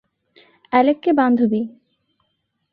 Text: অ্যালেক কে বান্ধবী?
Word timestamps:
অ্যালেক 0.71 0.97
কে 1.03 1.11
বান্ধবী? 1.13 1.61